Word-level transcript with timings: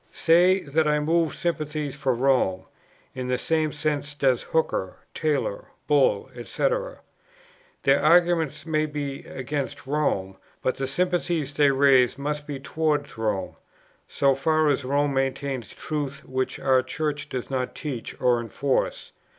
Say, 0.11 0.61
that 0.61 0.87
I 0.87 0.99
move 0.99 1.35
sympathies 1.35 1.95
for 1.95 2.15
Rome: 2.15 2.63
in 3.13 3.27
the 3.27 3.37
same 3.37 3.71
sense 3.71 4.15
does 4.15 4.41
Hooker, 4.41 4.97
Taylor, 5.13 5.67
Bull, 5.85 6.27
&c. 6.43 6.67
Their 7.83 8.01
arguments 8.01 8.65
may 8.65 8.87
be 8.87 9.19
against 9.25 9.85
Rome, 9.85 10.37
but 10.63 10.77
the 10.77 10.87
sympathies 10.87 11.53
they 11.53 11.69
raise 11.69 12.17
must 12.17 12.47
be 12.47 12.59
towards 12.59 13.15
Rome, 13.15 13.57
so 14.07 14.33
far 14.33 14.69
as 14.69 14.83
Rome 14.83 15.13
maintains 15.13 15.69
truths 15.69 16.23
which 16.23 16.59
our 16.59 16.81
Church 16.81 17.29
does 17.29 17.51
not 17.51 17.75
teach 17.75 18.19
or 18.19 18.39
enforce. 18.39 19.11